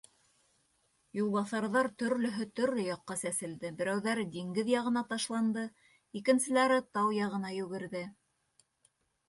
[1.17, 5.69] Юлбаҫарҙар төрлөһө төрлө яҡҡа сәселде, берәүҙәре диңгеҙ яғына ташланды,
[6.23, 8.05] икенселәре тау яғына йүгерҙе.